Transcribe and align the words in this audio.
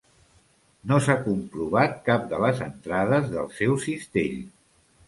No 0.91 0.97
s'ha 1.07 1.17
comprovat 1.27 2.01
cap 2.09 2.27
de 2.35 2.41
les 2.45 2.65
entrades 2.71 3.33
del 3.37 3.55
seu 3.61 3.79
cistell. 3.89 4.43